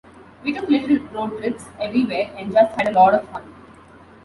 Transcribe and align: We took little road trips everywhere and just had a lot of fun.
We 0.41 0.51
took 0.51 0.67
little 0.67 0.97
road 1.09 1.37
trips 1.37 1.65
everywhere 1.79 2.33
and 2.35 2.51
just 2.51 2.71
had 2.75 2.87
a 2.87 2.91
lot 2.93 3.13
of 3.13 3.29
fun. 3.29 3.43